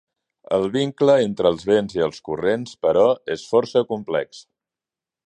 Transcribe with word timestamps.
El 0.55 0.63
vincle 0.75 1.17
entre 1.25 1.51
els 1.55 1.65
vents 1.71 1.93
i 1.99 2.03
els 2.07 2.23
corrents, 2.31 2.75
però, 2.87 3.05
és 3.37 3.47
força 3.53 3.85
complex. 3.93 4.41